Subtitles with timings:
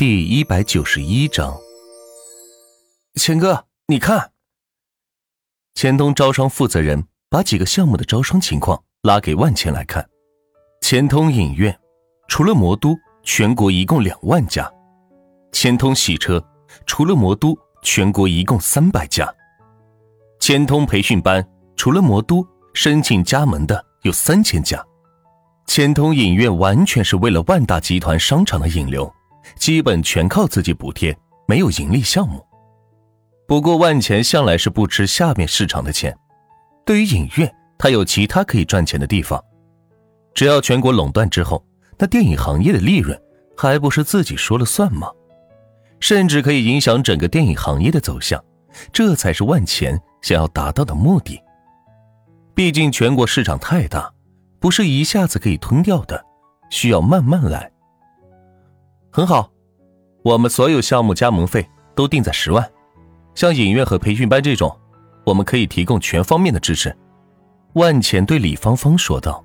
[0.00, 1.54] 第一百九十一章，
[3.16, 4.32] 钱哥，你看，
[5.74, 10.08] 钱东招商负责人把几个项目的招商情况拉给万钱来看。
[10.80, 11.78] 钱通影院，
[12.28, 14.64] 除了魔都，全国一共两万家；
[15.52, 16.42] 钱通洗车，
[16.86, 19.26] 除了魔都，全国一共三百家；
[20.40, 21.46] 钱通培训班，
[21.76, 22.42] 除了魔都，
[22.72, 24.82] 申请加盟的有三千家。
[25.66, 29.14] 钱通影院完全是为了万达集团商场的引流。
[29.56, 31.16] 基本全靠自己补贴，
[31.46, 32.44] 没有盈利项目。
[33.46, 36.16] 不过万钱向来是不吃下面市场的钱，
[36.86, 39.42] 对于影院，他有其他可以赚钱的地方。
[40.32, 41.64] 只要全国垄断之后，
[41.98, 43.20] 那电影行业的利润
[43.56, 45.10] 还不是自己说了算吗？
[45.98, 48.42] 甚至可以影响整个电影行业的走向，
[48.92, 51.38] 这才是万钱想要达到的目的。
[52.54, 54.10] 毕竟全国市场太大，
[54.60, 56.24] 不是一下子可以吞掉的，
[56.70, 57.70] 需要慢慢来。
[59.12, 59.50] 很好，
[60.22, 62.70] 我们所有项目加盟费都定在十万，
[63.34, 64.74] 像影院和培训班这种，
[65.24, 66.96] 我们可以提供全方面的支持。
[67.72, 69.44] 万钱对李芳芳说道：“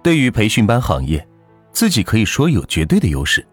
[0.00, 1.26] 对于培训班行业，
[1.72, 3.44] 自己可以说有绝对的优势，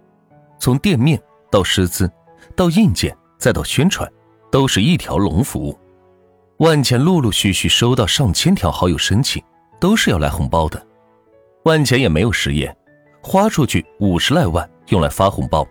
[0.60, 2.12] 从店面到师资，
[2.56, 4.08] 到硬件，再到宣传，
[4.52, 5.76] 都是一条龙服务。”
[6.58, 9.44] 万钱陆陆续续收到上千条好友申请，
[9.80, 10.86] 都是要来红包的。
[11.64, 12.76] 万钱也没有食言，
[13.22, 14.70] 花出去五十来万。
[14.90, 15.66] 用来发红包，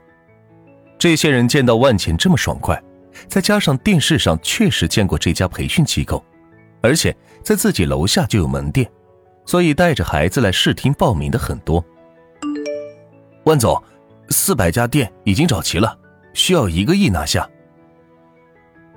[0.98, 2.82] 这些人见到万钱这么爽快，
[3.28, 6.24] 再加上电视上确实见过这家培训机构，
[6.80, 8.90] 而且在自己楼下就有门店，
[9.44, 11.84] 所以带着孩子来试听报名的很多。
[13.44, 13.78] 万总，
[14.30, 15.94] 四百家店已经找齐了，
[16.32, 17.46] 需要一个亿拿下。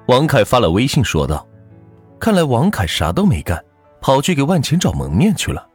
[0.05, 1.45] 王凯发了微信说道
[2.17, 3.61] ：“看来王凯啥都没干，
[3.99, 5.67] 跑去给万钱找门面去了。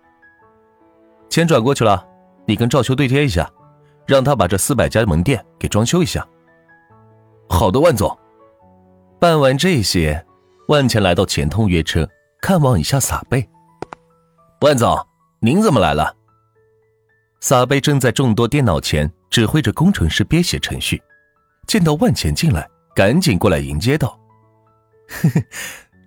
[1.28, 2.07] 钱转过去了，
[2.48, 3.48] 你跟赵秋对接一下。”
[4.08, 6.26] 让他把这四百家门店给装修一下。
[7.46, 8.18] 好的，万总。
[9.20, 10.24] 办完这些，
[10.68, 12.08] 万钱来到钱通约车，
[12.40, 13.46] 看望一下撒贝。
[14.62, 14.98] 万总，
[15.40, 16.16] 您怎么来了？
[17.40, 21.02] 撒贝正在众多电脑前指挥着工程师编写程序，
[21.66, 24.18] 见到万钱进来，赶紧过来迎接道
[25.06, 25.42] ：“呵呵，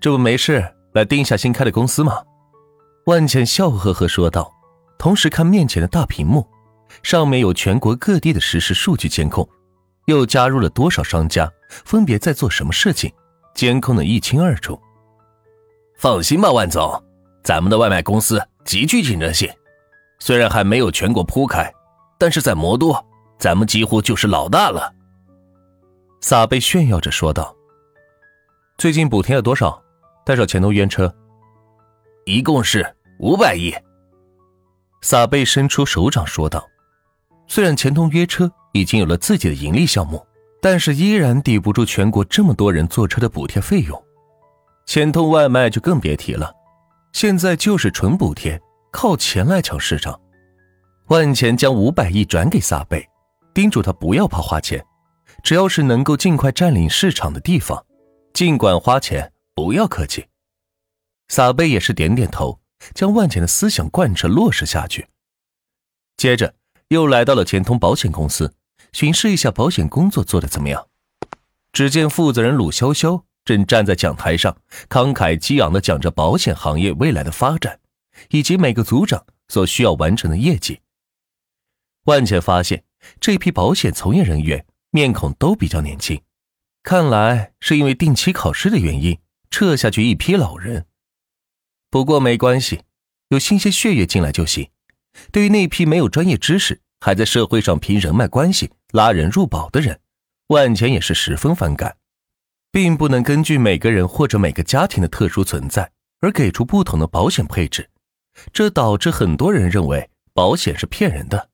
[0.02, 2.18] 这不没事，来盯一下新开的公司吗？”
[3.06, 4.52] 万钱笑呵呵说道，
[5.02, 6.48] 同时看面前的大屏幕。
[7.02, 9.50] 上面有全国各地的实时数据监控，
[10.06, 13.12] 又加入了多少商家，分别在做什么事情，
[13.56, 14.80] 监控的一清二楚。
[15.98, 17.04] 放心吧，万总，
[17.44, 19.50] 咱们的外卖公司极具竞争性，
[20.20, 21.74] 虽然还没有全国铺开，
[22.20, 22.94] 但是在魔都，
[23.40, 24.94] 咱们几乎就是老大了。
[26.20, 27.56] 撒贝炫耀着说道
[28.78, 29.82] ：“最近补贴了多少？
[30.24, 31.12] 带上钱都冤车，
[32.26, 32.86] 一共是
[33.18, 33.74] 五百亿。”
[35.02, 36.68] 撒贝伸出手掌说道。
[37.48, 40.26] 虽然钱通约车已经有了自己的盈利项目，
[40.62, 44.02] 但是依然抵不住全国这么多人坐车的补贴费用。
[44.86, 46.54] 钱通外卖就更别提了，
[47.14, 48.60] 现在就是纯补贴，
[48.92, 50.18] 靠钱来抢市场。
[51.08, 53.06] 万钱将五百亿转给撒贝，
[53.54, 54.82] 叮嘱他不要怕花钱，
[55.44, 57.86] 只要是能够尽快占领市场的地方，
[58.34, 60.26] 尽管花钱，不要客气。
[61.28, 62.58] 撒贝也是点点头，
[62.94, 65.08] 将万钱的思想贯彻落实下去。
[66.18, 66.56] 接着。
[66.92, 68.54] 又来到了钱通保险公司，
[68.92, 70.90] 巡视一下保险工作做的怎么样。
[71.72, 74.58] 只见负责人鲁潇潇正站在讲台上，
[74.90, 77.80] 慷慨激昂地讲着保险行业未来的发展，
[78.32, 80.82] 以及每个组长所需要完成的业绩。
[82.04, 82.84] 万茜发现
[83.22, 86.22] 这批保险从业人员面孔都比较年轻，
[86.84, 89.18] 看来是因为定期考试的原因
[89.50, 90.88] 撤下去一批老人。
[91.92, 92.84] 不过没关系，
[93.28, 94.70] 有新鲜血液进来就行。
[95.30, 100.00] 对于那批没有专业知识，还在社会上凭人脉关系拉人入保的人，
[100.48, 101.98] 万钱也是十分反感，
[102.72, 105.92] 并不能根据每个人或者每个家庭的特殊存在
[106.22, 107.90] 而给出不同的保险配置，
[108.54, 111.50] 这导致很多人认为保险是骗人的，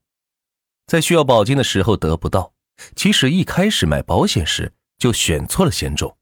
[0.86, 2.52] 在需要保金的时候得不到，
[2.94, 6.16] 其实一开始买保险时就选错了险种。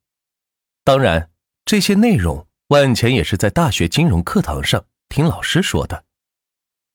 [0.82, 1.30] 当然，
[1.66, 6.04] 这些内容万钱也是在大学金融课堂上听老师说的。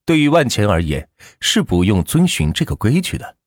[0.05, 1.09] 对于万钱而言，
[1.39, 3.37] 是不用遵循这个规矩的，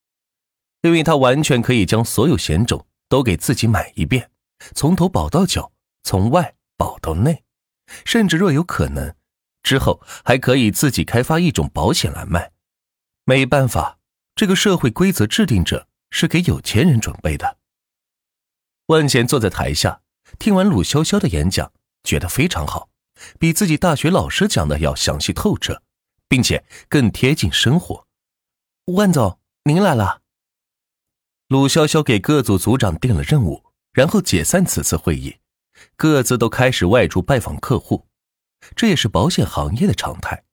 [0.80, 4.30] 因为他完全可以将所有险种都给自己买一遍，
[4.74, 5.70] 从头保到脚，
[6.02, 7.44] 从外保到内，
[8.06, 9.14] 甚至若有可能，
[9.62, 12.52] 之后还可以自己开发一种保险来卖。
[13.26, 13.98] 没办法，
[14.34, 17.58] 这个社会规则制定者是给有钱人准备的。
[18.86, 20.00] 万钱坐在台下，
[20.38, 21.72] 听完鲁潇潇的演讲，
[22.04, 22.88] 觉得非常好，
[23.40, 25.82] 比自己大学老师讲的要详细透彻。
[26.34, 28.08] 并且更贴近生活。
[28.86, 30.22] 万总，您来了。
[31.46, 35.36] 鲁潇潇给各组组长定了任务，然后解散此次会议，
[35.94, 38.08] 各自都开始外出拜访客户，
[38.74, 40.44] 这也是保险行业的常态。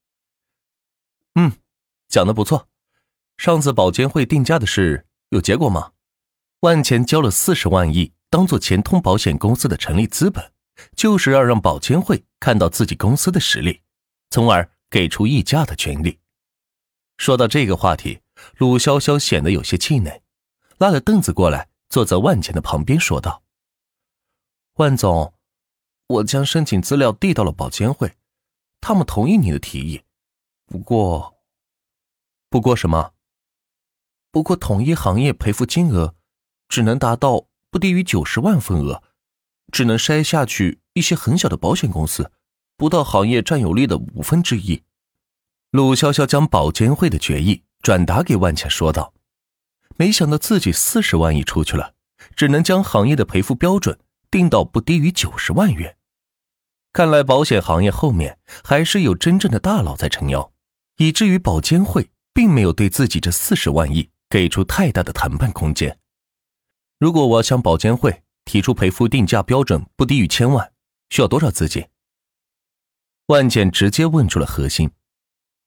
[1.33, 1.51] 嗯，
[2.07, 2.67] 讲的不错。
[3.37, 5.93] 上次保监会定价的事有结果吗？
[6.59, 10.51] 万钱交了四十万亿，当做钱通保险公司的成立资本，
[10.95, 13.81] 就是要让保监会看到自己公司的实力，
[14.29, 16.19] 从而给出议价的权利。
[17.17, 18.21] 说到这个话题，
[18.57, 20.21] 鲁潇潇显得有些气馁。
[20.77, 23.43] 拉了凳子过来，坐在万钱的旁边，说道
[24.77, 25.33] ：“万总，
[26.07, 28.17] 我将申请资料递到了保监会，
[28.79, 30.01] 他们同意你的提议。
[30.65, 31.35] 不过，
[32.49, 33.13] 不过什么？
[34.31, 36.15] 不过统一行业赔付金额
[36.67, 39.03] 只能达到不低于九十万份额，
[39.71, 42.31] 只能筛下去一些很小的保险公司，
[42.77, 44.83] 不到行业占有率的五分之一。”
[45.71, 49.13] 鲁潇潇将保监会的决议转达给万茜，说道。
[49.97, 51.93] 没想到自己四十万亿出去了，
[52.35, 53.99] 只能将行业的赔付标准
[54.31, 55.95] 定到不低于九十万元。
[56.91, 60.51] 看来保险行业后面还是有真正的大佬在撑腰，
[60.97, 65.99] 以至于保监会并没有对自己这四十万亿给出太大的谈判空间。
[66.99, 70.71] 如果我要向保监会提出赔付定价标准不低于千万，
[71.09, 71.87] 需要多少资金？
[73.27, 74.91] 万简直接问出了核心，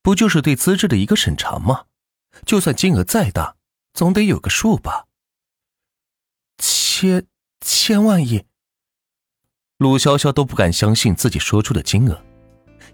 [0.02, 1.84] 不就是对资质的一个审查吗？
[2.44, 3.56] 就算金额再大。
[3.94, 5.06] 总得有个数吧。
[6.58, 7.28] 千
[7.60, 8.44] 千万亿，
[9.78, 12.20] 鲁潇潇都不敢相信自己说出的金额。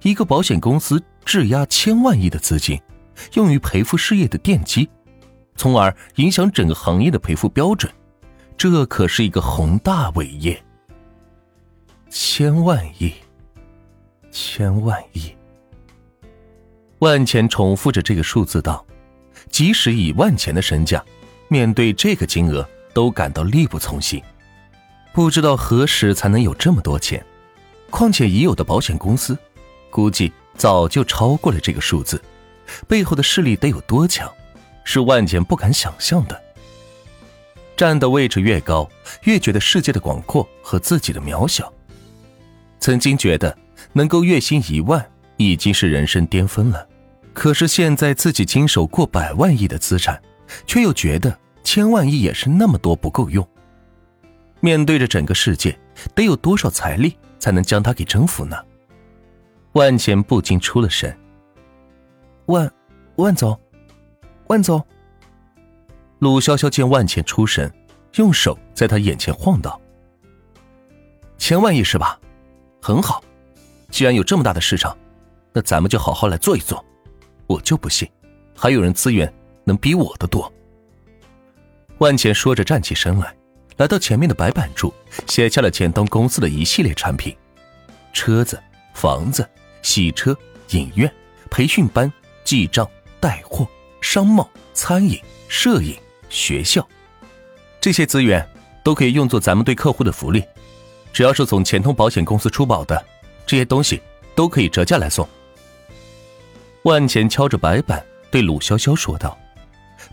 [0.03, 2.79] 一个保险公司质押千万亿的资金，
[3.33, 4.91] 用于赔付事业的奠基，
[5.57, 7.91] 从而影响整个行业的赔付标准，
[8.61, 10.63] 这可是一个宏大伟业。
[12.11, 13.11] 千万亿，
[14.31, 15.35] 千万亿。
[16.99, 18.85] 万钱重复着这个数字道。
[19.49, 21.03] 即使以万钱的身价，
[21.49, 24.23] 面对这个金额都感到力不从心。
[25.15, 27.25] 不知道何时才能有这么多钱。
[27.89, 29.39] 况且已有的保险公司，
[29.89, 32.23] 估计早就超过了这个数字。
[32.87, 34.31] 背后的势力得有多强，
[34.85, 36.39] 是万钱不敢想象的。
[37.81, 38.87] 站的位置越高，
[39.23, 41.73] 越觉得世界的广阔和自己的渺小。
[42.79, 43.57] 曾经觉得
[43.95, 45.03] 能够月薪一万
[45.39, 46.87] 已经是人生巅峰了。
[47.33, 50.21] 可是现在自己经手过百万亿的资产，
[50.67, 53.49] 却又觉得千万亿也是那么多不够用。
[54.61, 55.75] 面对着整个世界，
[56.15, 58.59] 得有多少财力才能将它给征服呢？
[59.73, 61.19] 万钱不禁出了神。
[62.45, 62.71] 万，
[63.17, 63.59] 万总，
[64.49, 64.85] 万总。
[66.21, 67.73] 鲁潇潇见万茜出神，
[68.17, 69.81] 用手在他眼前晃道
[71.39, 72.21] ：“千万亿是吧？
[72.83, 73.25] 很好，
[73.91, 74.95] 既然有这么大的市场，
[75.51, 76.85] 那咱们就好好来做一做。”
[77.49, 78.07] 我就不信，
[78.55, 79.33] 还有人资源
[79.65, 80.53] 能比我的多。
[81.99, 83.35] 万茜说着站起身来，
[83.79, 84.93] 来到前面的白板处，
[85.27, 87.35] 写下了简东公司的一系列产品：
[88.13, 88.63] 车子、
[88.93, 89.49] 房子、
[89.81, 90.37] 洗车、
[90.73, 91.11] 影院、
[91.51, 92.13] 培训班、
[92.45, 92.87] 记账、
[93.19, 93.67] 带货、
[94.03, 95.19] 商贸、餐饮、
[95.49, 95.97] 摄影、
[96.31, 96.87] 学校。
[97.81, 98.49] 这些资源
[98.83, 100.43] 都可以用作咱们对客户的福利，
[101.13, 103.05] 只要是从钱通保险公司出保的，
[103.45, 104.01] 这些东西
[104.35, 105.29] 都可以折价来送。
[106.85, 109.37] 万钱敲着白板，对鲁潇潇说道：“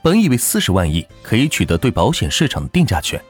[0.03, 3.21] 本以为四十万亿可以取得对保险市场的定价权，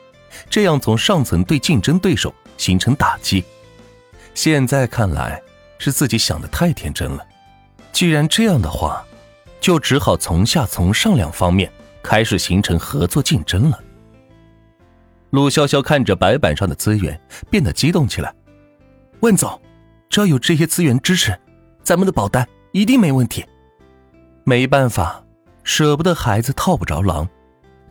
[0.50, 3.44] 这样从上层对竞争对手形成打击。
[4.34, 5.42] 现在看来，
[5.78, 7.26] 是自己想的太天真了。
[7.92, 9.06] 既然这样的话，
[9.60, 11.72] 就只好从下从上两方面
[12.08, 13.78] 开始形成合作竞争了。”
[15.32, 18.34] 陆潇潇看着白板上的资源，变得激动起来
[19.20, 19.62] ：“万总，
[20.08, 21.38] 只要有这些资源支持，
[21.84, 23.44] 咱们的保单……”一定没问题。
[24.44, 25.24] 没办法，
[25.64, 27.28] 舍不得孩子套不着狼。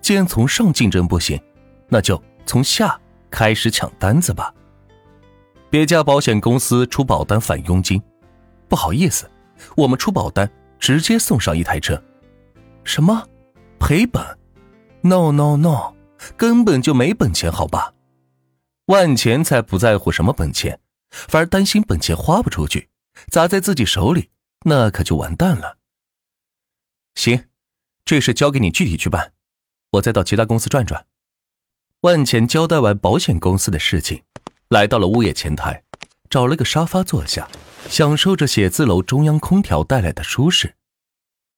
[0.00, 1.40] 既然从上竞争不行，
[1.88, 2.98] 那就从下
[3.30, 4.54] 开始抢单子吧。
[5.68, 8.00] 别家保险公司出保单返佣金，
[8.68, 9.28] 不好意思，
[9.76, 12.00] 我们出保单直接送上一台车。
[12.84, 13.26] 什么？
[13.78, 14.22] 赔本
[15.02, 15.94] ？No No No，
[16.36, 17.92] 根本就没本钱，好吧？
[18.86, 20.80] 万钱才不在乎什么本钱，
[21.10, 22.88] 反而担心本钱花不出去，
[23.30, 24.30] 砸在自己手里。
[24.64, 25.78] 那可就完蛋了。
[27.14, 27.44] 行，
[28.04, 29.32] 这事交给你具体去办，
[29.92, 31.06] 我再到其他公司转转。
[32.02, 34.22] 万钱交代完保险公司的事情，
[34.68, 35.82] 来到了物业前台，
[36.30, 37.48] 找了个沙发坐下，
[37.88, 40.75] 享受着写字楼中央空调带来的舒适。